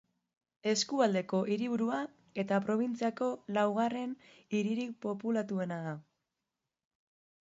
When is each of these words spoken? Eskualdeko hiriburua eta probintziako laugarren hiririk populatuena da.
Eskualdeko 0.69 1.41
hiriburua 1.55 1.99
eta 2.43 2.57
probintziako 2.69 3.27
laugarren 3.57 4.15
hiririk 4.59 4.97
populatuena 5.07 5.79
da. 5.89 5.93